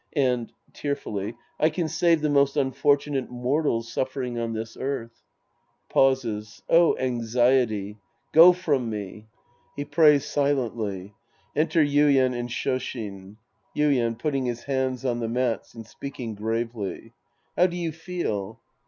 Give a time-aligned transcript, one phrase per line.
[0.15, 5.21] And {fearfully) I can save the most unfortu nate mortals suffering on this earth.
[5.89, 7.99] {Pauses!) Oh, anxiety!
[8.33, 9.27] Go from me!
[9.75, 11.13] {He prays silently.
[11.55, 13.37] Enter YuiEN and ShOshin.)
[13.77, 17.13] Yuien {putting his hands on the mats and speaking gravely).
[17.55, 18.59] How do you feel